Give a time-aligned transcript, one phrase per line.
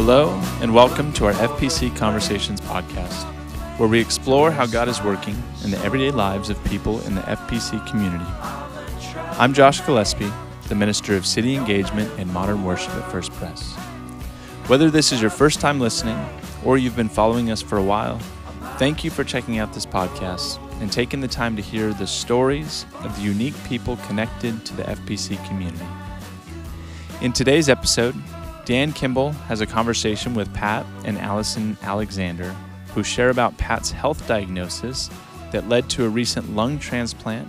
[0.00, 3.24] Hello, and welcome to our FPC Conversations podcast,
[3.78, 7.20] where we explore how God is working in the everyday lives of people in the
[7.22, 8.24] FPC community.
[9.40, 10.30] I'm Josh Gillespie,
[10.68, 13.72] the Minister of City Engagement and Modern Worship at First Pres.
[14.68, 16.24] Whether this is your first time listening
[16.64, 18.20] or you've been following us for a while,
[18.76, 22.86] thank you for checking out this podcast and taking the time to hear the stories
[23.02, 25.84] of the unique people connected to the FPC community.
[27.20, 28.14] In today's episode,
[28.68, 32.54] Dan Kimball has a conversation with Pat and Allison Alexander,
[32.92, 35.08] who share about Pat's health diagnosis
[35.52, 37.48] that led to a recent lung transplant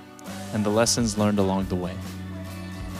[0.53, 1.93] and the lessons learned along the way.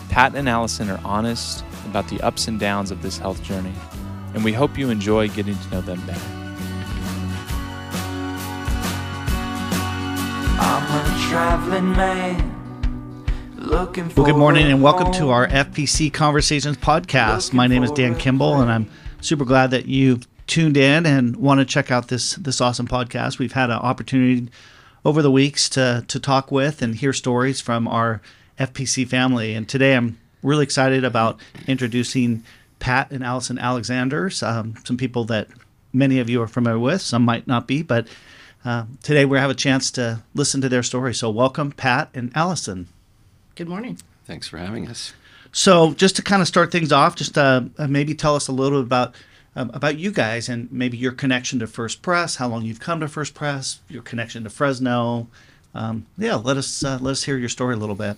[0.10, 3.72] Pat and Allison are honest about the ups and downs of this health journey,
[4.34, 6.20] and we hope you enjoy getting to know them better.
[10.60, 12.59] I'm a traveling man.
[13.70, 17.54] Well, good morning and welcome to our FPC Conversations podcast.
[17.54, 18.90] My name is Dan Kimball, and I'm
[19.22, 23.38] super glad that you've tuned in and want to check out this this awesome podcast.
[23.38, 24.50] We've had an opportunity
[25.06, 28.24] over the weeks to to talk with and hear stories from our
[28.58, 32.44] FPC family, and today I'm really excited about introducing
[32.80, 35.48] Pat and Allison Alexander, um, some people that
[35.94, 38.08] many of you are familiar with, some might not be, but
[38.66, 41.14] uh, today we have a chance to listen to their story.
[41.14, 42.88] So, welcome, Pat and Allison.
[43.60, 43.98] Good morning.
[44.24, 45.12] Thanks for having us.
[45.52, 48.54] So, just to kind of start things off, just uh, uh, maybe tell us a
[48.54, 49.16] little bit about
[49.54, 53.02] um, about you guys and maybe your connection to First Pres, how long you've come
[53.02, 55.28] to First Pres, your connection to Fresno.
[55.76, 58.16] Um, yeah, let us uh, let us hear your story a little bit.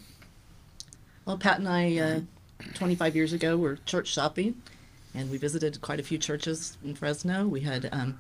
[1.26, 2.20] Well, Pat and I, uh,
[2.76, 4.62] 25 years ago, were church shopping,
[5.16, 7.48] and we visited quite a few churches in Fresno.
[7.48, 8.20] We had um,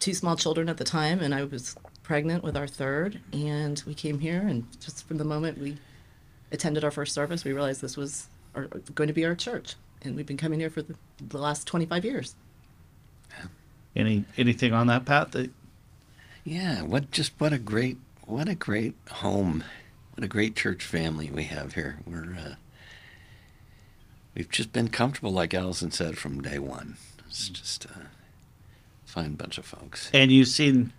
[0.00, 3.20] two small children at the time, and I was pregnant with our third.
[3.32, 5.78] And we came here, and just from the moment we
[6.52, 9.74] attended our first service, we realized this was our, going to be our church.
[10.02, 10.94] And we've been coming here for the,
[11.26, 12.34] the last 25 years.
[13.94, 15.32] Any anything on that, Pat?
[15.32, 15.50] That,
[16.44, 17.96] Yeah, what just what a great
[18.26, 19.64] what a great home,
[20.14, 22.00] what a great church family we have here.
[22.06, 22.54] We're uh,
[24.34, 26.96] we've just been comfortable, like Allison said, from day one.
[27.26, 28.08] It's just a
[29.06, 30.10] fine bunch of folks.
[30.12, 30.92] and you've seen,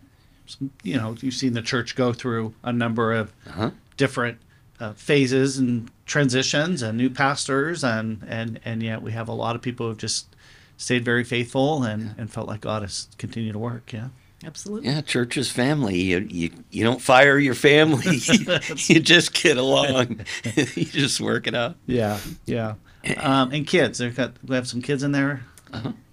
[0.48, 3.72] some- you know, you've seen the church go through a number of Uh-huh.
[3.96, 4.40] different
[4.80, 9.56] uh, phases and transitions and new pastors and and and yet we have a lot
[9.56, 10.36] of people who've just
[10.78, 13.92] stayed very faithful and and felt like God has continued to work.
[13.94, 14.10] Yeah.
[14.46, 14.90] Absolutely.
[14.90, 16.00] Yeah, church is family.
[16.00, 18.18] You you, you don't fire your family.
[18.18, 20.26] you just get along.
[20.56, 21.76] you just work it out.
[21.88, 22.20] Yeah.
[22.46, 22.76] Yeah.
[23.18, 25.42] Um, and kids, they've got we have some kids in there.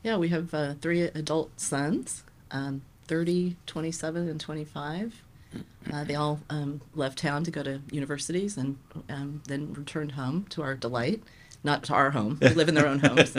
[0.02, 5.22] Yeah, we have uh, three adult sons, um, 30, 27, and 25.
[5.92, 8.78] Uh, they all um, left town to go to universities and
[9.08, 11.22] um, then returned home to our delight.
[11.62, 13.36] Not to our home, they live in their own homes.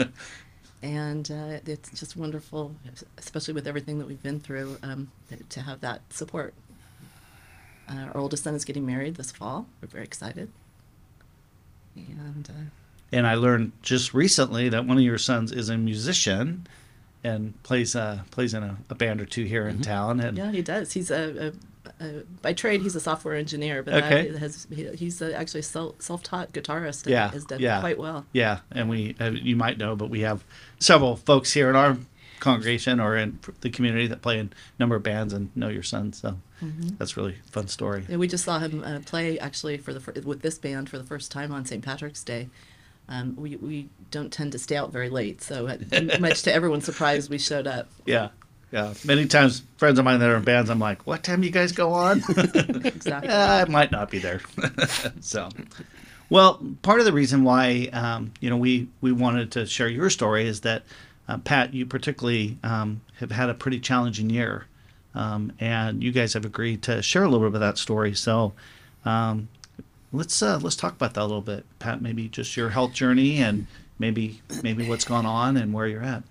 [0.82, 2.74] And uh, it's just wonderful,
[3.18, 5.10] especially with everything that we've been through, um,
[5.48, 6.54] to have that support.
[7.88, 9.66] Uh, our oldest son is getting married this fall.
[9.80, 10.50] We're very excited.
[11.94, 12.64] And uh,
[13.12, 16.66] And I learned just recently that one of your sons is a musician
[17.26, 20.20] and plays uh, plays in a, a band or two here in town.
[20.20, 20.92] And Yeah, he does.
[20.92, 21.52] He's a,
[22.00, 24.28] a, a by trade he's a software engineer, but Okay.
[24.30, 27.04] that has he, he's a, actually a self self taught guitarist.
[27.04, 27.80] And Yeah, has done yeah.
[27.80, 28.24] quite well.
[28.32, 30.44] Yeah, and we uh, you might know, but we have
[30.78, 31.96] several folks here in our
[32.40, 35.82] congregation or in the community that play in a number of bands and know your
[35.82, 36.12] son.
[36.12, 36.36] So
[36.98, 38.04] that's a really fun story.
[38.08, 40.98] Yeah, we just saw him uh, play actually for the fir- with this band for
[40.98, 41.82] the first time on St.
[41.82, 42.48] Patrick's Day.
[43.08, 45.66] Um, we we don't tend to stay out very late, so
[46.20, 47.88] much to everyone's surprise, we showed up.
[48.04, 48.30] Yeah,
[48.72, 48.94] yeah.
[49.04, 51.52] Many times, friends of mine that are in bands, I'm like, "What time do you
[51.52, 53.28] guys go on?" Exactly.
[53.32, 54.40] Uh, I might not be there.
[55.20, 55.48] so,
[56.30, 60.10] well, part of the reason why um, you know we we wanted to share your
[60.10, 60.82] story is that
[61.28, 64.66] uh, Pat, you particularly um, have had a pretty challenging year,
[65.14, 68.14] um, and you guys have agreed to share a little bit of that story.
[68.14, 68.52] So,
[69.04, 69.48] um,
[70.16, 72.00] let's uh, let's talk about that a little bit, Pat.
[72.00, 73.66] Maybe just your health journey and
[73.98, 76.22] maybe maybe what's gone on and where you're at.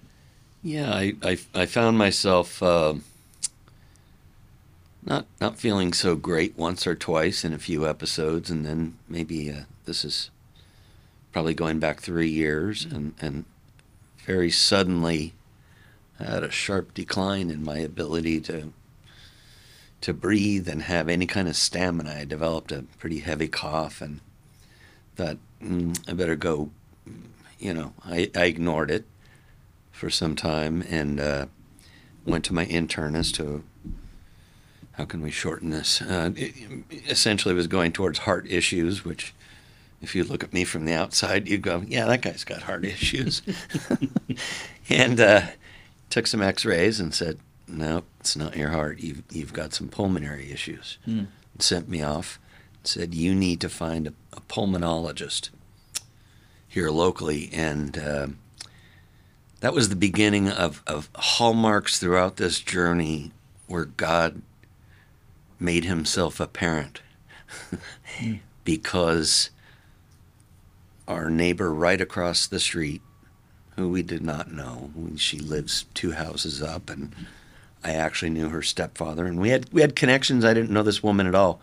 [0.63, 2.95] Yeah, I, I, I found myself uh,
[5.05, 9.51] not not feeling so great once or twice in a few episodes, and then maybe
[9.51, 10.31] uh, this is
[11.31, 13.45] probably going back three years, and, and
[14.25, 15.33] very suddenly
[16.19, 18.71] I had a sharp decline in my ability to
[20.05, 22.17] to breathe and have any kind of stamina.
[22.19, 24.21] I developed a pretty heavy cough, and
[25.15, 26.69] thought mm, I better go.
[27.57, 29.05] You know, I, I ignored it
[29.91, 31.45] for some time and uh,
[32.23, 33.63] went to my internist to
[34.91, 36.31] how can we shorten this uh,
[37.07, 39.33] essentially was going towards heart issues which
[40.01, 42.85] if you look at me from the outside, you'd go, yeah, that guy's got heart
[42.85, 43.41] issues.
[44.89, 45.47] and uh,
[46.11, 48.99] took some X-rays and said, no, it's not your heart.
[48.99, 50.97] You've you've got some pulmonary issues.
[51.59, 52.39] Sent me off.
[52.83, 55.49] Said you need to find a, a pulmonologist
[56.67, 58.27] here locally, and uh,
[59.61, 63.31] that was the beginning of, of hallmarks throughout this journey
[63.67, 64.41] where God
[65.59, 67.01] made himself apparent
[68.63, 69.49] because
[71.07, 73.01] our neighbor right across the street,
[73.75, 77.15] who we did not know, she lives two houses up, and
[77.85, 80.43] I actually knew her stepfather, and we had we had connections.
[80.43, 81.61] I didn't know this woman at all.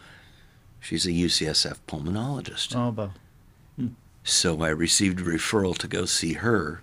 [0.81, 2.75] She's a UCSF pulmonologist.
[2.77, 3.11] Oh, Bo.
[4.25, 6.83] So I received a referral to go see her.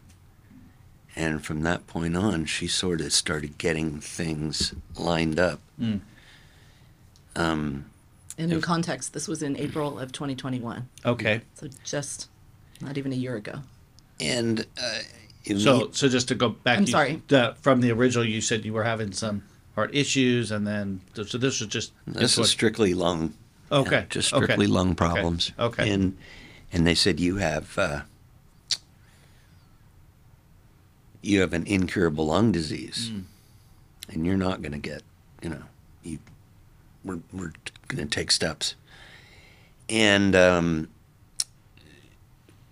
[1.15, 5.59] And from that point on, she sort of started getting things lined up.
[5.81, 6.01] Mm.
[7.35, 7.85] Um,
[8.37, 11.41] And in context, this was in April of 2021, Okay.
[11.55, 12.29] so just
[12.81, 13.59] not even a year ago.
[14.19, 14.99] and uh,
[15.45, 17.21] it- So, so just to go back, I'm you- sorry.
[17.27, 19.43] The, from the original, you said you were having some
[19.75, 23.33] heart issues, and then so this was just this was is strictly lung.
[23.71, 24.43] okay, yeah, just okay.
[24.45, 25.51] strictly lung problems.
[25.57, 25.89] Okay.
[25.89, 26.17] And
[26.73, 28.01] and they said you have uh,
[31.21, 33.21] you have an incurable lung disease, Hmm.
[34.09, 35.03] and you're not going to get,
[35.41, 35.63] you know,
[36.03, 36.19] you
[37.03, 37.53] we're we're
[37.87, 38.75] going to take steps.
[39.89, 40.87] And um,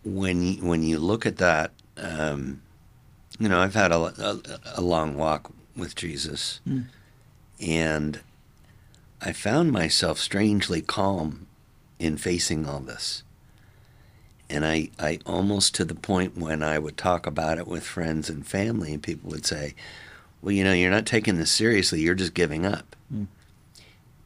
[0.04, 2.62] when you, when you look at that, um,
[3.40, 4.40] you know, I've had a, a,
[4.78, 6.60] a long walk with Jesus,
[7.60, 8.20] and
[9.22, 11.48] I found myself strangely calm
[12.00, 13.24] in facing all this.
[14.50, 18.30] And I, I almost to the point when I would talk about it with friends
[18.30, 19.76] and family, and people would say,
[20.42, 22.96] Well, you know, you're not taking this seriously, you're just giving up.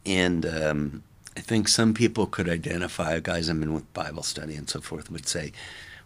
[0.06, 1.04] And um,
[1.36, 5.10] I think some people could identify, guys I'm in with Bible study and so forth,
[5.12, 5.54] would say,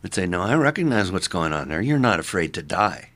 [0.05, 1.81] would say, No, I recognize what's going on there.
[1.81, 3.09] You're not afraid to die.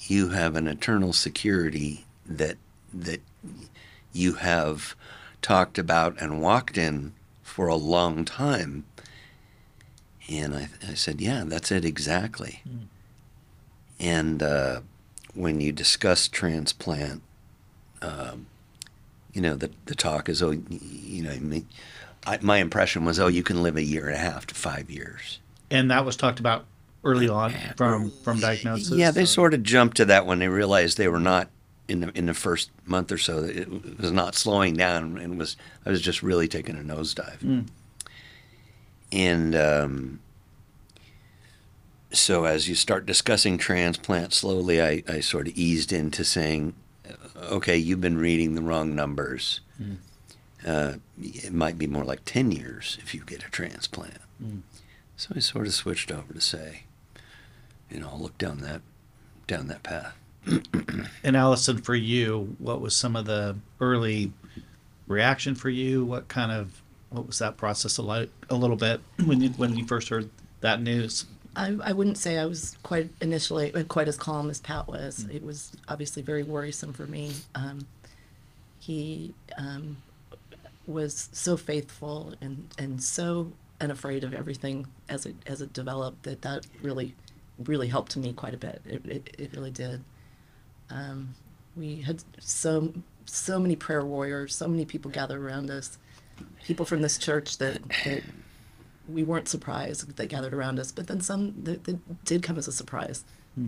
[0.00, 2.56] You have an eternal security that
[2.92, 3.22] that
[4.12, 4.96] you have
[5.42, 7.12] talked about and walked in
[7.44, 8.84] for a long time.
[10.28, 12.64] And I, I said, Yeah, that's it exactly.
[14.00, 14.80] And uh,
[15.34, 17.22] when you discuss transplant,
[18.02, 18.46] um,
[19.32, 21.62] you know, the, the talk is, oh, you know,
[22.26, 24.90] I, my impression was, oh, you can live a year and a half to five
[24.90, 25.38] years.
[25.70, 26.64] And that was talked about
[27.04, 28.90] early on from from diagnosis.
[28.90, 31.48] Yeah, they or- sort of jumped to that when they realized they were not
[31.88, 33.44] in the in the first month or so.
[33.44, 37.66] It was not slowing down, and was I was just really taking a nosedive.
[39.12, 40.20] And um,
[42.12, 46.74] so, as you start discussing transplant slowly, I, I sort of eased into saying,
[47.36, 49.60] "Okay, you've been reading the wrong numbers.
[50.66, 54.20] Uh, it might be more like ten years if you get a transplant."
[55.20, 56.84] So I sort of switched over to say,
[57.90, 58.80] you know, I'll look down that
[59.46, 60.16] down that path.
[61.22, 64.32] And Allison, for you, what was some of the early
[65.06, 66.06] reaction for you?
[66.06, 66.80] What kind of
[67.10, 70.30] what was that process like a little bit when you when you first heard
[70.62, 71.26] that news?
[71.54, 75.24] I, I wouldn't say I was quite initially uh, quite as calm as Pat was.
[75.24, 75.34] Mm.
[75.34, 77.32] It was obviously very worrisome for me.
[77.54, 77.86] Um,
[78.78, 79.98] he um,
[80.86, 86.42] was so faithful and, and so unafraid of everything as it as it developed that
[86.42, 87.14] that really
[87.64, 88.80] really helped me quite a bit.
[88.86, 90.02] It, it, it really did.
[90.90, 91.34] Um,
[91.76, 92.92] we had so
[93.26, 95.98] so many prayer warriors, so many people gather around us,
[96.64, 98.22] people from this church that, that
[99.08, 102.66] we weren't surprised that gathered around us, but then some that, that did come as
[102.66, 103.24] a surprise.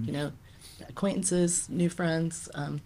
[0.07, 0.33] You know,
[0.89, 2.81] acquaintances, new friends, um,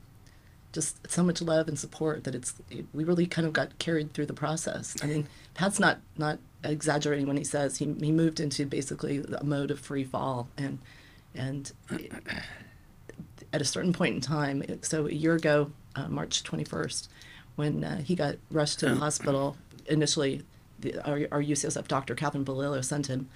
[0.76, 4.12] just so much love and support that it's it, we really kind of got carried
[4.12, 4.95] through the process.
[5.02, 9.42] I mean, Pat's not not exaggerating when he says he he moved into basically a
[9.42, 10.78] mode of free fall and
[11.35, 11.73] and
[13.52, 17.09] at a certain point in time, it- so a year ago, uh, March 21st,
[17.56, 19.56] when uh, he got rushed to the hospital,
[19.87, 20.42] initially,
[20.80, 23.28] the, our, our UCSF doctor, Catherine Bolillo, sent him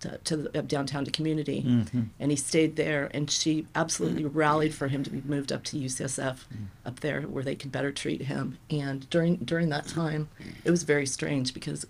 [0.00, 2.02] to, to the, up downtown to community, mm-hmm.
[2.20, 4.38] and he stayed there, and she absolutely mm-hmm.
[4.38, 6.64] rallied for him to be moved up to UCSF mm-hmm.
[6.86, 8.58] up there where they could better treat him.
[8.70, 10.28] And during during that time,
[10.64, 11.86] it was very strange because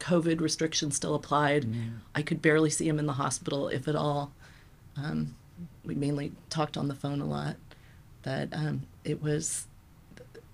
[0.00, 1.66] COVID restrictions still applied.
[2.14, 4.32] I could barely see him in the hospital, if at all
[4.96, 5.34] um,
[5.84, 7.56] we mainly talked on the phone a lot,
[8.22, 9.66] but um, it was,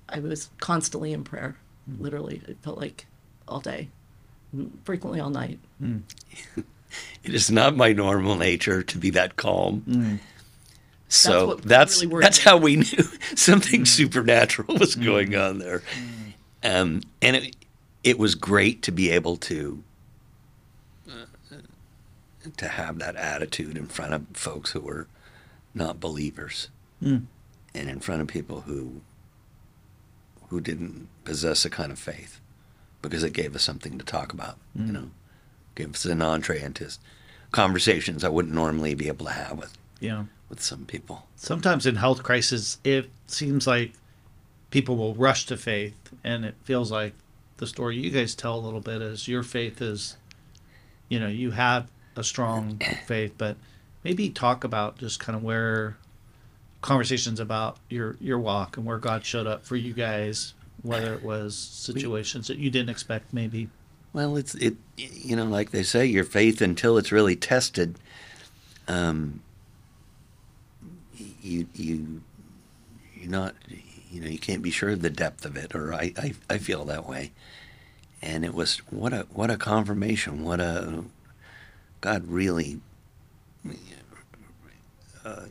[0.09, 1.56] I was constantly in prayer,
[1.90, 2.00] mm.
[2.00, 2.42] literally.
[2.47, 3.06] It felt like
[3.49, 3.88] all day,
[4.54, 5.59] mm, frequently all night.
[5.82, 6.02] Mm.
[7.25, 10.18] It is not my normal nature to be that calm.
[11.08, 13.04] So what that's really that's how we knew
[13.37, 15.82] something supernatural was going on there.
[16.64, 17.56] Um, and it
[18.02, 19.82] it was great to be able to
[22.56, 25.06] to have that attitude in front of folks who were
[25.75, 26.68] not believers
[27.02, 27.25] Mm.
[27.75, 29.00] and in front of people who
[30.50, 32.40] who didn't possess a kind of faith
[33.00, 34.87] because it gave us something to talk about Mm.
[34.87, 35.11] you know
[35.75, 36.91] gave us an entree into
[37.50, 40.25] conversations i wouldn't normally be able to have with Yeah.
[40.49, 43.95] with some people Sometimes in health crisis, it seems like
[44.71, 47.14] people will rush to faith, and it feels like
[47.57, 50.17] the story you guys tell a little bit is your faith is,
[51.09, 53.57] you know, you have a strong faith, but
[54.05, 55.97] maybe talk about just kind of where
[56.81, 61.25] conversations about your your walk and where God showed up for you guys, whether it
[61.25, 63.69] was situations that you didn't expect, maybe.
[64.12, 64.76] Well, it's it.
[64.97, 67.97] You know, like they say, your faith until it's really tested.
[68.87, 69.40] Um,
[71.42, 72.23] you you
[73.16, 73.54] you're not.
[74.11, 76.59] You know, you can't be sure of the depth of it, or I, I I
[76.59, 77.33] feel that way.
[78.21, 80.45] And it was what a what a confirmation.
[80.45, 81.04] What a
[82.02, 82.81] God really
[85.25, 85.47] uh,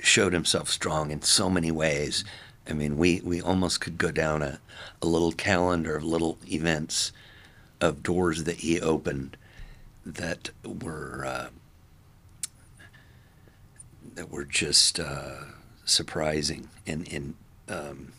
[0.00, 2.24] showed Himself strong in so many ways.
[2.68, 4.58] I mean, we, we almost could go down a,
[5.02, 7.12] a little calendar of little events
[7.80, 9.36] of doors that he opened
[10.06, 11.48] that were uh,
[14.14, 15.36] that were just uh,
[15.84, 17.34] surprising and and
[17.68, 18.12] um,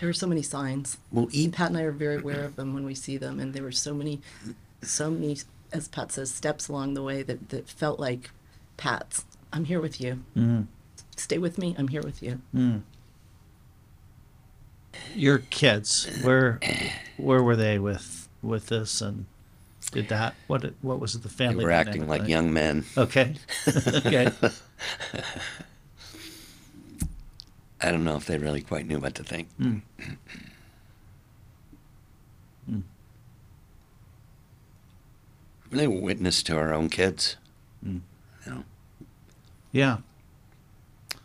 [0.00, 0.96] There were so many signs.
[1.12, 3.52] well, e- Pat and I are very aware of them when we see them, and
[3.54, 4.20] there were so many,
[4.82, 5.36] so many,
[5.72, 8.30] as Pat says, steps along the way that, that felt like
[8.78, 9.24] Pat's.
[9.52, 10.22] I'm here with you.
[10.36, 10.66] Mm.
[11.16, 11.74] Stay with me.
[11.78, 12.40] I'm here with you.
[15.14, 16.58] Your kids, where
[17.18, 19.26] where were they with with this, and
[19.92, 20.34] did that?
[20.46, 21.64] What what was the they family?
[21.64, 22.84] were acting dynamic like young men.
[22.96, 23.34] Okay,
[23.68, 24.30] okay.
[27.80, 29.48] I don't know if they really quite knew what to think.
[29.60, 29.82] Mm.
[35.70, 37.36] They were witness to our own kids,
[37.84, 38.00] Mm.
[38.46, 38.64] you know,
[39.72, 39.98] Yeah.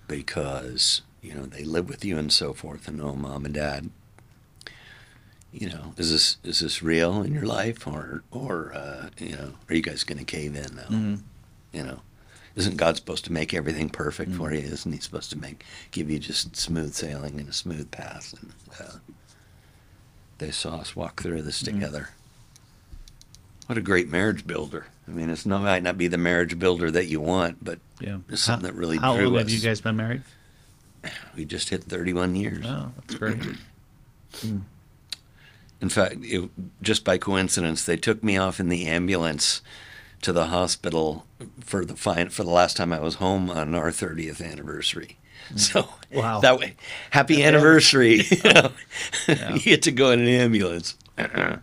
[0.08, 3.90] because you know they live with you and so forth, and oh, mom and dad,
[5.54, 9.54] you know, is this is this real in your life, or or uh, you know,
[9.70, 10.84] are you guys going to cave in now?
[10.84, 11.22] Mm.
[11.74, 12.00] You know,
[12.56, 14.60] isn't God supposed to make everything perfect for you?
[14.60, 18.34] Isn't He supposed to make give you just smooth sailing and a smooth path?
[18.42, 18.98] And uh,
[20.38, 22.10] they saw us walk through this together.
[23.68, 24.88] What a great marriage builder!
[25.08, 28.18] I mean, it's not might not be the marriage builder that you want, but Yeah.
[28.30, 30.24] It's something that really How drew long have you guys been married?
[31.36, 32.66] we just hit 31 years.
[32.66, 33.38] Oh, that's great.
[35.82, 36.50] In fact, it,
[36.82, 39.62] just by coincidence, they took me off in the ambulance
[40.22, 41.26] to the hospital
[41.60, 45.18] for the fine for the last time I was home on our 30th anniversary.
[45.56, 46.40] So Wow.
[46.42, 46.76] that way,
[47.10, 48.22] happy anniversary!
[48.30, 48.72] you, know?
[49.28, 49.54] Yeah.
[49.56, 50.96] you get to go in an ambulance.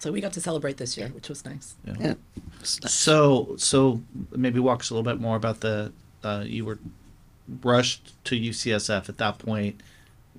[0.00, 1.74] So we got to celebrate this year, which was nice.
[1.84, 2.14] Yeah.
[2.60, 2.92] It's nice.
[2.94, 4.00] So, so
[4.30, 5.90] maybe walk us a little bit more about the.
[6.22, 6.78] Uh, you were
[7.64, 9.80] rushed to UCSF at that point.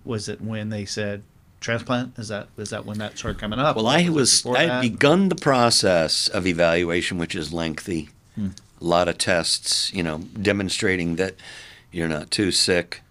[0.05, 1.23] Was it when they said
[1.59, 2.17] transplant?
[2.17, 3.75] Is that is that when that started coming up?
[3.75, 8.09] Well, I it was I had begun the process of evaluation, which is lengthy.
[8.37, 11.35] A lot of tests, you know, demonstrating that
[11.91, 13.01] you're not too sick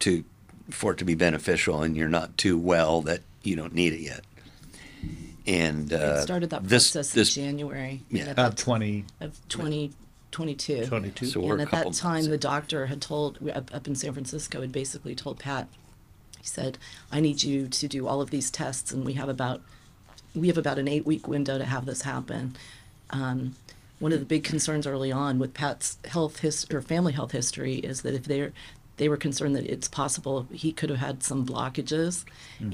[0.00, 0.24] to
[0.70, 4.00] for it to be beneficial, and you're not too well that you don't need it
[4.00, 4.20] yet.
[5.46, 8.20] And uh, it started that this process this in January Yeah.
[8.22, 10.86] and at Uh, twenty of 2022.
[10.86, 11.26] twenty two.
[11.26, 14.60] So and at that time, months the doctor had told up, up in San Francisco
[14.60, 15.68] had basically told Pat.
[16.42, 16.76] He said,
[17.10, 19.62] "I need you to do all of these tests, and we have about
[20.34, 22.56] we have about an eight week window to have this happen."
[23.10, 23.54] Um,
[24.00, 27.76] one of the big concerns early on with Pat's health his or family health history
[27.76, 28.52] is that if they're
[28.96, 32.24] they were concerned that it's possible he could have had some blockages,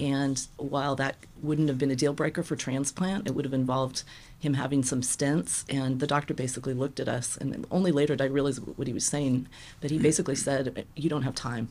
[0.00, 4.02] and while that wouldn't have been a deal breaker for transplant, it would have involved
[4.40, 5.64] him having some stents.
[5.68, 8.92] And the doctor basically looked at us, and only later did I realize what he
[8.94, 9.46] was saying.
[9.80, 11.68] But he basically said, "You don't have time.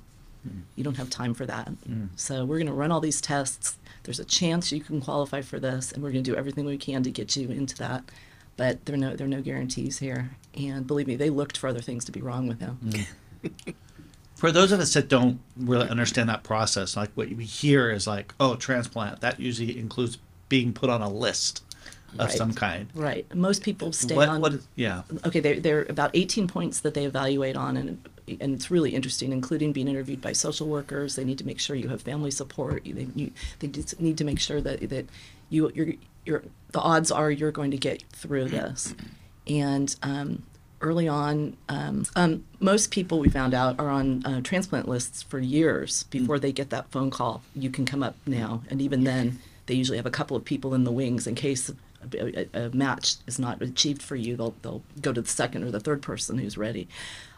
[0.76, 1.70] You don't have time for that.
[1.90, 2.10] Mm.
[2.16, 3.78] So we're going to run all these tests.
[4.04, 6.78] There's a chance you can qualify for this, and we're going to do everything we
[6.78, 8.04] can to get you into that."
[8.56, 10.32] But there are no there are no guarantees here.
[10.56, 12.80] And believe me, they looked for other things to be wrong with him.
[13.44, 13.76] Mm.
[14.36, 18.06] For those of us that don't really understand that process, like what we hear is
[18.06, 19.22] like, oh, transplant.
[19.22, 21.64] That usually includes being put on a list
[22.14, 22.32] of Right.
[22.38, 22.88] some kind.
[22.94, 23.26] Right.
[23.36, 24.42] Most people stay What, on.
[24.42, 25.02] what is, yeah.
[25.26, 28.94] okay, there there are about 18 points that they evaluate on, and and it's really
[28.94, 31.16] interesting, including being interviewed by social workers.
[31.16, 32.84] They need to make sure you have family support.
[32.84, 35.06] They you, they just need to make sure that that
[35.50, 35.94] you you're
[36.26, 38.94] you're the odds are you're going to get through this,
[39.48, 40.44] and um,
[40.82, 45.40] early on, um, um, most people we found out are on uh, transplant lists for
[45.40, 47.42] years before they get that phone call.
[47.56, 50.74] You can come up now, and even then, they usually have a couple of people
[50.74, 51.72] in the wings in case
[52.14, 55.72] a, a match is not achieved for you, they'll they'll go to the second or
[55.72, 56.88] the third person who's ready.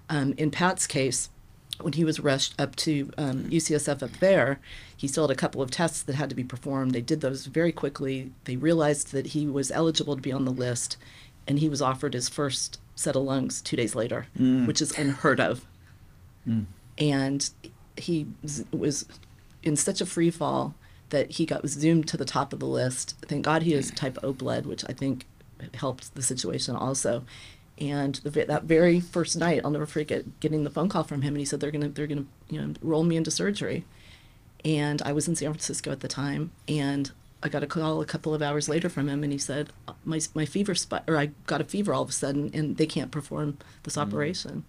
[0.09, 1.29] Um, in Pat's case,
[1.81, 4.59] when he was rushed up to um, UCSF up there,
[4.97, 6.91] he still had a couple of tests that had to be performed.
[6.91, 8.31] They did those very quickly.
[8.45, 10.97] They realized that he was eligible to be on the list,
[11.47, 14.27] and he was offered his first set of lungs two days later,
[14.65, 15.65] which is unheard of.
[16.97, 17.49] And
[17.95, 19.05] he was- was
[19.63, 20.75] in such a free fall
[21.11, 23.15] that he got zoomed to the top of the list.
[23.27, 25.25] Thank God he is type O blood, which I think
[25.75, 27.23] helped the situation also.
[27.79, 31.33] And the, that very first night, I'll never forget getting the phone call from him,
[31.33, 33.85] and he said they're gonna they're gonna you know roll me into surgery.
[34.65, 38.05] And I was in San Francisco at the time, and I got a call a
[38.05, 39.69] couple of hours later from him, and he said
[40.03, 42.85] my my fever spike, or I got a fever all of a sudden, and they
[42.85, 44.65] can't perform this operation.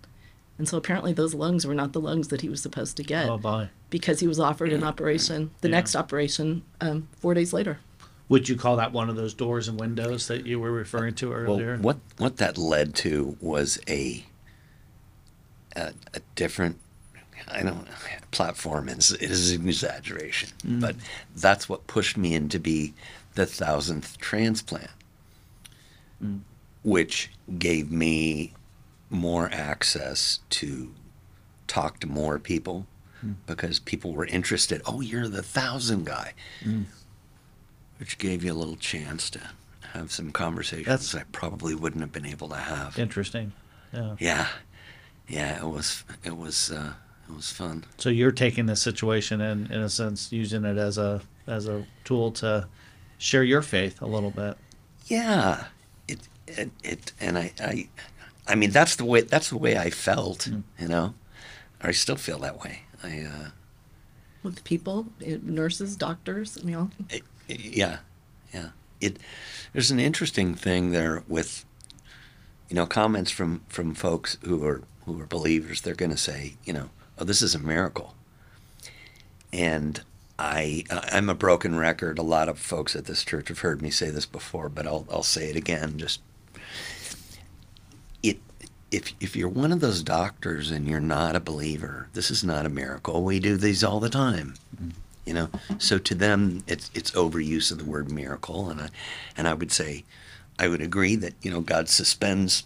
[0.57, 3.31] And so apparently those lungs were not the lungs that he was supposed to get
[3.31, 5.76] Oh because he was offered an operation, the Yeah.
[5.76, 7.79] next operation, um, four days later.
[8.30, 11.32] Would you call that one of those doors and windows that you were referring to
[11.32, 11.72] earlier?
[11.75, 14.25] Well, what what that led to was a
[15.75, 16.78] a, a different.
[17.49, 17.88] I don't.
[18.30, 20.78] Platform is is an exaggeration, hmm.
[20.78, 20.94] but
[21.34, 22.94] that's what pushed me into be
[23.34, 24.90] the thousandth transplant,
[26.20, 26.38] hmm.
[26.84, 28.54] which gave me
[29.08, 30.94] more access to
[31.66, 32.87] talk to more people
[33.20, 33.32] hmm.
[33.49, 34.80] because people were interested.
[34.87, 36.34] Oh, you're the thousand guy,
[38.00, 39.40] which gave you a little chance to
[39.92, 42.99] have some conversations That's- I probably wouldn't have been able to have.
[42.99, 43.52] Interesting.
[43.92, 44.16] Yeah.
[44.19, 44.49] Yeah,
[45.28, 46.92] yeah, it was it was uh,
[47.28, 47.85] it was fun.
[47.99, 51.85] So you're taking this situation and, in a sense, using it as a as a
[52.04, 52.66] tool to
[53.19, 54.57] share your faith a little bit.
[55.07, 55.64] Yeah,
[56.09, 57.88] it it, it and I, I
[58.47, 60.47] I mean that's the way that's the way I felt.
[60.78, 61.14] You know,
[61.83, 62.83] I still feel that way.
[63.02, 63.49] I uh,
[64.45, 67.23] With people, eh, nurses, doctors, you know, it,
[67.59, 67.99] yeah,
[68.52, 68.71] yeah.
[69.00, 69.19] It
[69.73, 71.64] there's an interesting thing there with
[72.69, 75.80] you know comments from from folks who are who are believers.
[75.80, 78.15] They're going to say, you know, oh, this is a miracle,
[79.52, 80.02] and
[80.39, 82.19] I I'm a broken record.
[82.19, 85.06] A lot of folks at this church have heard me say this before, but I'll
[85.10, 85.99] I'll say it again.
[85.99, 86.21] Just
[88.23, 88.39] it
[88.91, 92.67] if if you're one of those doctors and you're not a believer, this is not
[92.67, 93.23] a miracle.
[93.23, 94.91] We do these all the time mm-hmm.
[95.25, 95.49] You know?
[95.78, 98.89] So to them it's it's overuse of the word miracle and I,
[99.37, 100.04] and I would say
[100.59, 102.65] I would agree that you know God suspends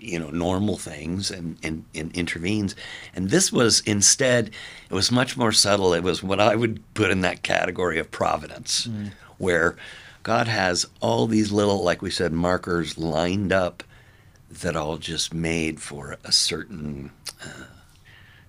[0.00, 2.74] you know normal things and, and, and intervenes.
[3.14, 4.50] And this was instead
[4.90, 5.92] it was much more subtle.
[5.94, 9.10] It was what I would put in that category of providence mm.
[9.38, 9.76] where
[10.22, 13.82] God has all these little like we said markers lined up
[14.50, 17.10] that all just made for a certain
[17.44, 17.64] uh,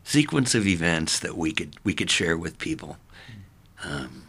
[0.03, 2.97] sequence of events that we could we could share with people,
[3.83, 4.23] um,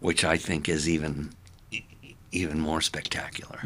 [0.00, 1.30] which I think is even
[2.32, 3.60] even more spectacular.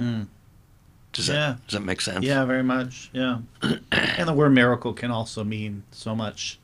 [1.13, 2.25] Does that does that make sense?
[2.25, 3.11] Yeah, very much.
[3.13, 3.39] Yeah.
[3.93, 6.59] and the word miracle can also mean so much.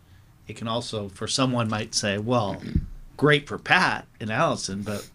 [0.47, 2.57] It can also, for someone, might say, well,
[3.19, 5.07] great for Pat and Allison, but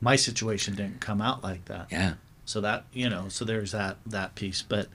[0.00, 1.86] my situation didn't come out like that.
[1.92, 2.14] Yeah.
[2.44, 4.62] So that you know, so there's that that piece.
[4.62, 4.88] But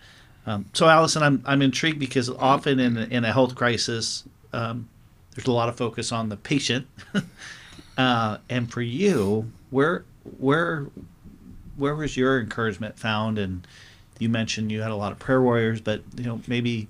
[0.45, 4.23] um, so Allison, I'm I'm intrigued because often in in a health crisis,
[4.53, 4.89] um,
[5.35, 6.87] there's a lot of focus on the patient,
[7.97, 10.03] uh, and for you, where
[10.39, 10.87] where
[11.77, 13.37] where was your encouragement found?
[13.37, 13.67] And
[14.19, 16.87] you mentioned you had a lot of prayer warriors, but you know maybe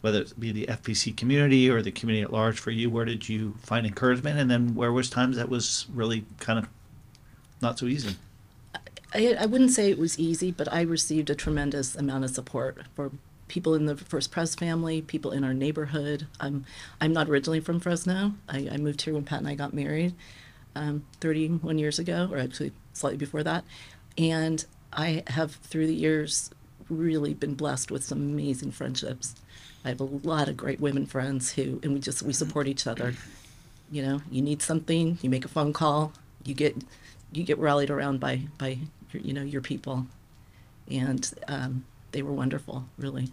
[0.00, 3.28] whether it be the FPC community or the community at large for you, where did
[3.28, 4.38] you find encouragement?
[4.38, 6.68] And then where was times that was really kind of
[7.60, 8.16] not so easy?
[9.14, 12.78] I, I wouldn't say it was easy, but I received a tremendous amount of support
[12.94, 13.10] for
[13.48, 16.26] people in the First Pres family, people in our neighborhood.
[16.38, 16.66] I'm
[17.00, 18.34] I'm not originally from Fresno.
[18.48, 20.14] I, I moved here when Pat and I got married,
[20.74, 23.64] um, 31 years ago, or actually slightly before that,
[24.16, 26.50] and I have through the years
[26.88, 29.34] really been blessed with some amazing friendships.
[29.84, 32.86] I have a lot of great women friends who, and we just we support each
[32.86, 33.14] other.
[33.90, 36.12] You know, you need something, you make a phone call,
[36.44, 36.76] you get
[37.32, 38.78] you get rallied around by by
[39.12, 40.06] you know your people,
[40.90, 43.28] and um, they were wonderful, really.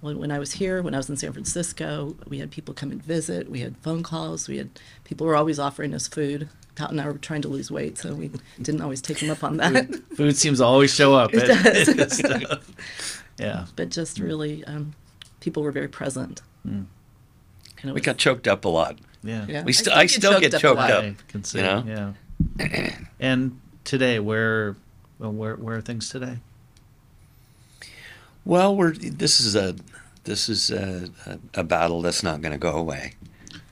[0.00, 2.90] When, when I was here, when I was in San Francisco, we had people come
[2.90, 3.50] and visit.
[3.50, 4.48] We had phone calls.
[4.48, 4.70] We had
[5.04, 6.48] people were always offering us food.
[6.74, 8.30] Pat and I were trying to lose weight, so we
[8.62, 9.94] didn't always take them up on that.
[10.16, 11.30] Food seems to always show up.
[11.34, 12.16] It at- does.
[12.18, 13.22] stuff.
[13.38, 13.66] yeah.
[13.76, 14.94] but just really, um,
[15.40, 16.40] people were very present.
[16.62, 16.82] Hmm.
[17.82, 18.98] And We was- got choked up a lot.
[19.22, 19.44] Yeah.
[19.46, 19.64] Yeah.
[19.64, 20.90] We still I still get a choked lot.
[20.90, 21.04] up.
[21.04, 21.58] I can see.
[21.58, 22.14] you know?
[22.58, 22.96] Yeah.
[23.20, 24.76] and today, where,
[25.18, 26.38] well, where, where are things today?
[28.44, 29.76] Well, we're this is a
[30.24, 33.14] this is a, a, a battle that's not going to go away.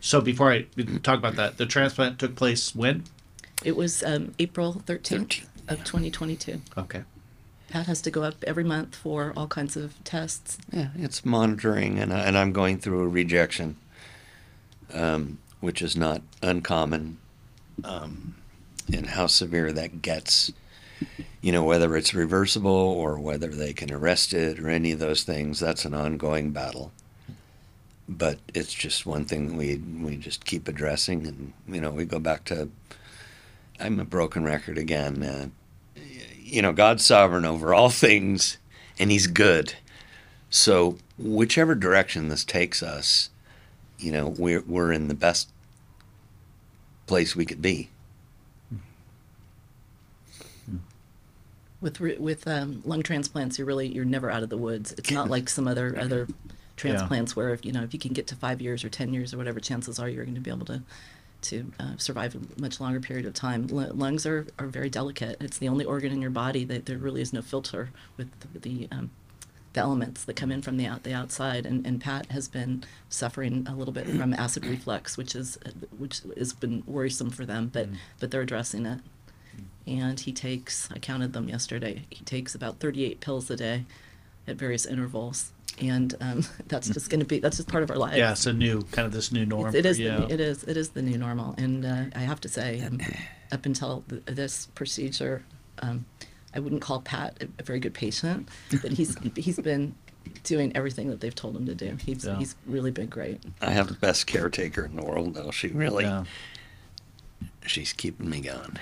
[0.01, 0.67] So before I
[1.03, 3.05] talk about that, the transplant took place when?
[3.65, 6.61] It was um, April 13th, 13th, of 2022.
[6.77, 7.03] Okay.
[7.69, 10.59] Pat has to go up every month for all kinds of tests.
[10.73, 13.77] Yeah, it's monitoring, and, I, and I'm going through a rejection,
[14.95, 17.19] um, which is not uncommon.
[17.85, 18.37] Um,
[18.93, 20.53] and how severe that gets,
[21.41, 25.23] you know, whether it's reversible or whether they can arrest it or any of those
[25.23, 26.93] things, that's an ongoing battle.
[28.09, 32.19] But it's just one thing we we just keep addressing, and you know, we go
[32.19, 32.71] back to.
[33.79, 35.23] I'm a broken record again.
[35.23, 35.49] Uh,
[36.39, 38.57] you know, God's sovereign over all things,
[38.99, 39.75] and He's good.
[40.49, 43.29] So whichever direction this takes us,
[43.99, 45.51] you know, we're we're in the best
[47.07, 47.91] place we could be.
[51.81, 54.93] With re- with um, lung transplants, you're really you're never out of the woods.
[54.99, 56.27] It's not like some other other
[56.77, 59.33] transplants where if you know if you can get to five years or ten years
[59.33, 60.83] or whatever, chances are you're going to be able to
[61.41, 63.69] to uh, survive a much longer period of time.
[63.71, 65.37] L- lungs are, are very delicate.
[65.41, 68.59] It's the only organ in your body that there really is no filter with the,
[68.59, 69.11] the um,
[69.73, 71.65] the elements that come in from the out the outside.
[71.65, 75.59] And, and Pat has been suffering a little bit from acid reflux, which is
[75.97, 77.89] which has been worrisome for them, but
[78.19, 78.99] but they're addressing it.
[79.89, 82.05] And he takes I counted them yesterday.
[82.11, 83.85] He takes about 38 pills a day
[84.47, 85.53] at various intervals.
[85.81, 88.47] And um, that's just going to be that's just part of our life Yeah, it's
[88.47, 89.75] a new kind of this new norm.
[89.75, 89.99] It for is.
[89.99, 90.09] you.
[90.11, 90.65] The, it is.
[90.65, 93.01] It is the new normal, and uh, I have to say, um,
[93.53, 95.43] up until th- this procedure,
[95.81, 96.05] um,
[96.55, 98.49] I wouldn't call Pat a, a very good patient,
[98.83, 99.95] but he's he's been
[100.43, 101.97] doing everything that they've told him to do.
[102.05, 102.39] He's Yeah.
[102.39, 103.41] he's really been great.
[103.63, 105.51] I have the best caretaker in the world, though.
[105.53, 106.25] She really, Yeah.
[107.69, 108.79] She's keeping me going.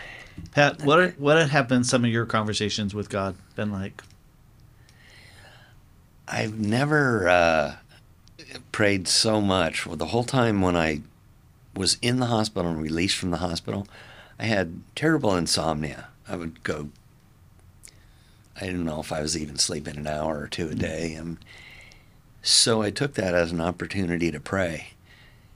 [0.53, 4.03] Pat, what what have been some of your conversations with God been like?
[6.29, 7.77] I've never uh,
[8.73, 9.87] prayed so much.
[9.87, 11.03] Well, the whole time when I
[11.75, 13.87] was in the hospital and released from the hospital,
[14.39, 16.09] I had terrible insomnia.
[16.29, 16.91] I would go.
[18.57, 21.39] I didn't know if I was even sleeping an hour or two a day, and
[22.43, 24.96] so I took that as an opportunity to pray.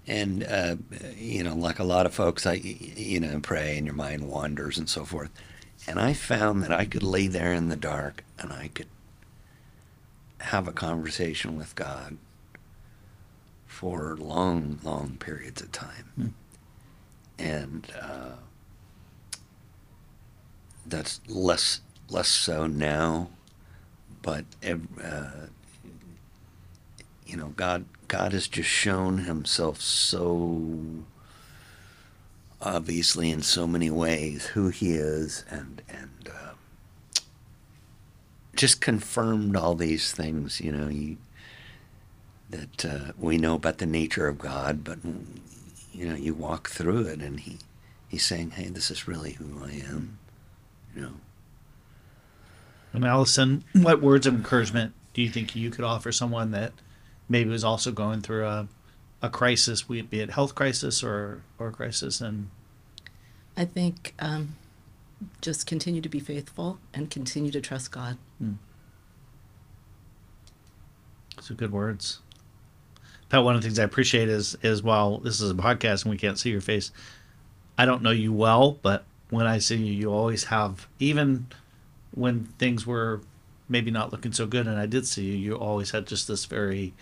[0.06, 0.76] And uh,
[1.16, 4.78] you know, like a lot of folks, I you know pray and your mind wanders
[4.78, 5.30] and so forth.
[5.86, 8.88] And I found that I could lay there in the dark and I could
[10.40, 12.16] have a conversation with God
[13.66, 16.34] for long, long periods of time.
[17.38, 18.32] And uh,
[20.86, 23.30] that's less less so now,
[24.22, 24.44] but
[25.02, 25.46] uh,
[27.30, 31.04] you know, God God has just shown Himself so
[32.60, 37.20] obviously in so many ways who He is, and and uh,
[38.56, 40.60] just confirmed all these things.
[40.60, 41.16] You know,
[42.50, 44.98] that uh, we know about the nature of God, but
[45.92, 47.58] you know, you walk through it, and He
[48.08, 50.18] He's saying, "Hey, this is really who I am."
[50.96, 51.12] You know.
[52.92, 56.72] And Allison, what words of encouragement do you think you could offer someone that
[57.30, 58.68] maybe was also going through a,
[59.22, 62.50] a crisis, be it health crisis or or a crisis and
[63.56, 64.56] I think um,
[65.40, 68.16] just continue to be faithful and continue to trust God.
[71.40, 72.20] some good words.
[73.28, 76.10] Pat, one of the things I appreciate is is while this is a podcast and
[76.10, 76.90] we can't see your face,
[77.78, 81.46] I don't know you well, but when I see you, you always have even
[82.12, 83.20] when things were
[83.68, 86.44] maybe not looking so good, and I did see you, you always had just this
[86.44, 86.92] very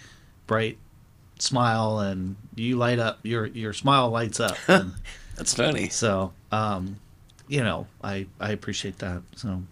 [0.48, 0.78] bright
[1.38, 3.20] smile, and you light up.
[3.22, 4.56] Your your smile lights up.
[4.68, 4.94] And
[5.36, 5.88] That's funny.
[5.88, 6.96] so, um,
[7.46, 9.22] you know, I I appreciate that.
[9.36, 9.62] So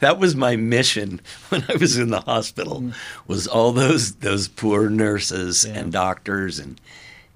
[0.00, 2.90] That was my mission when I was in the hospital.
[3.28, 5.78] Was all those those poor nurses Yeah.
[5.78, 6.80] and doctors and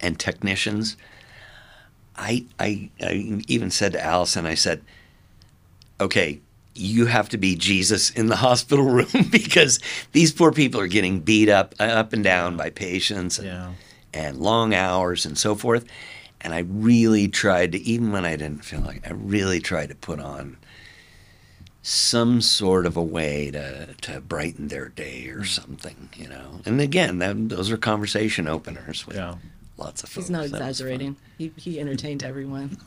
[0.01, 0.97] and technicians.
[2.16, 4.81] I, I I even said to Allison, I said,
[6.01, 6.40] "Okay,
[6.77, 9.79] you have to be Jesus in the hospital room because
[10.12, 13.73] these poor people are getting beat up uh, up and down by patients and, Yeah.
[14.15, 15.85] and long hours and so forth."
[16.41, 19.95] And I really tried to, even when I didn't feel like, I really tried to
[19.97, 20.59] put on
[21.83, 25.47] some sort of a way to to brighten their day or mm.
[25.47, 26.61] something, you know.
[26.67, 29.37] And again, that, those are conversation openers with Yeah.
[29.77, 30.27] lots of folks.
[30.27, 30.69] He's not That was fun.
[30.69, 31.17] exaggerating.
[31.39, 32.77] He, he entertained everyone.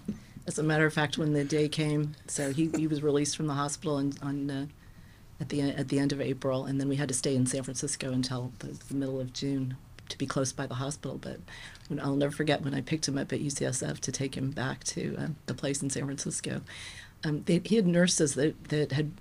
[0.50, 3.46] As a matter of fact, when the day came, so he, he was released from
[3.46, 4.66] the hospital and on uh,
[5.40, 7.62] at the at the end of April, and then we had to stay in San
[7.62, 11.20] Francisco until the, the middle of June to be close by the hospital.
[11.22, 11.40] But
[11.88, 14.84] when, I'll never forget when I picked him up at UCSF to take him back
[14.86, 16.62] to uh, the place in San Francisco.
[17.24, 19.12] Um, they, he had nurses that, that had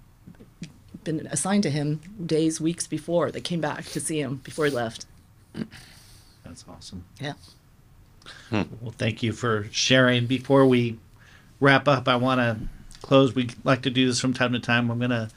[1.04, 3.30] been assigned to him days, weeks before.
[3.30, 5.04] That came back to see him before he left.
[6.42, 7.04] That's awesome.
[7.20, 7.34] Yeah.
[8.50, 10.24] Well, thank you for sharing.
[10.26, 10.98] Before we
[11.61, 12.59] wrap up, I want to
[13.03, 13.35] close.
[13.35, 14.90] We like to do this from time to time.
[14.90, 15.31] I'm going to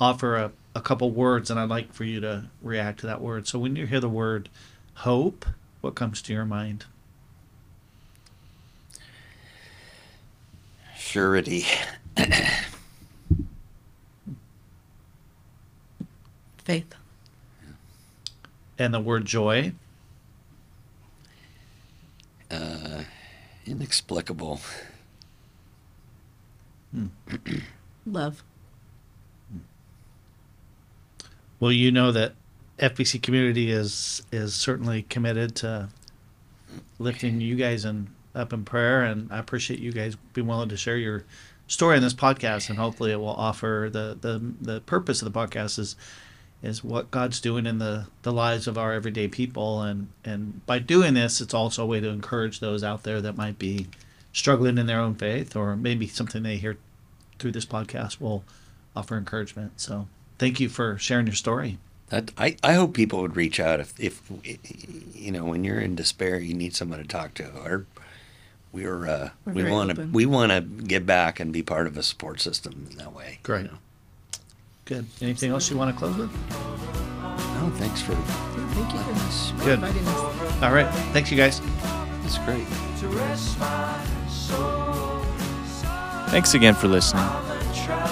[0.00, 3.46] offer a, a couple words, and I'd like for you to react to that word.
[3.48, 4.48] So when you hear the word
[4.94, 5.44] hope,
[5.80, 6.86] what comes to your mind?
[10.96, 11.64] Surety.
[16.58, 16.94] Faith.
[18.78, 19.72] And the word joy?
[22.50, 23.04] Uh,
[23.66, 24.60] inexplicable.
[26.98, 27.62] Mm.
[28.06, 28.42] Love.
[31.60, 32.34] Well, you know that
[32.78, 35.88] FPC community is is certainly committed to
[36.98, 40.76] lifting you guys in, up in prayer, and I appreciate you guys being willing to
[40.76, 41.24] share your
[41.66, 45.38] story in this podcast, and hopefully it will offer the the the purpose of the
[45.38, 45.96] podcast is
[46.62, 50.78] is what God's doing in the the lives of our everyday people, and and by
[50.78, 53.88] doing this, it's also a way to encourage those out there that might be
[54.32, 56.76] struggling in their own faith, or maybe something they hear
[57.38, 58.44] through this podcast will
[58.94, 59.80] offer encouragement.
[59.80, 61.78] So, thank you for sharing your story.
[62.10, 64.22] That I, I hope people would reach out if if
[65.14, 67.84] you know when you're in despair you need someone to talk to or
[68.72, 71.96] we're uh, We're we want to we want to give back and be part of
[71.96, 73.40] a support system in that way.
[73.42, 73.62] Great.
[73.62, 73.78] You know?
[74.84, 75.06] Good.
[75.20, 76.32] Anything else you want to close with?
[76.32, 79.82] No, thanks for Thank you for Good.
[80.62, 80.88] All right.
[81.12, 81.60] Thanks, you guys.
[82.22, 82.64] that's great.
[86.30, 87.24] Thanks again for listening.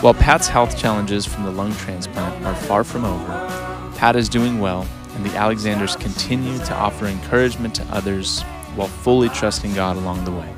[0.01, 4.59] While Pat's health challenges from the lung transplant are far from over, Pat is doing
[4.59, 8.43] well, and the Alexanders continue to offer encouragement to others
[8.75, 10.51] while fully trusting God along the way.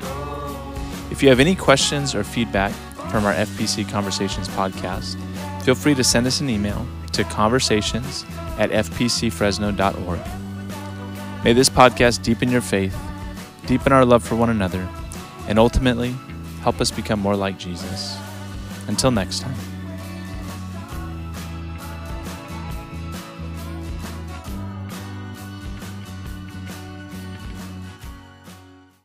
[1.11, 2.71] If you have any questions or feedback
[3.11, 5.17] from our FPC Conversations podcast,
[5.63, 8.25] feel free to send us an email to conversations
[8.57, 10.19] at fpcfresno.org.
[11.43, 12.97] May this podcast deepen your faith,
[13.65, 14.87] deepen our love for one another,
[15.47, 16.15] and ultimately
[16.61, 18.17] help us become more like Jesus.
[18.87, 19.78] Until next time.